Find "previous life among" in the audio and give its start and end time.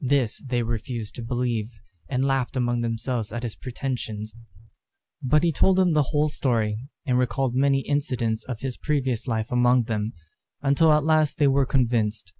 8.76-9.84